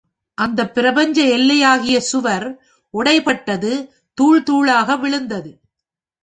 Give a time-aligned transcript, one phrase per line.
[0.37, 2.47] அந்தப் பிரபஞ்ச எல்லையாகிய சுவர்
[2.93, 3.71] உடைபட்டது
[4.17, 5.51] தூள்தூளாக விழுந்தது.